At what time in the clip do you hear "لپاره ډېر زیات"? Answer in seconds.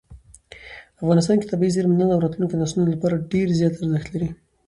2.95-3.73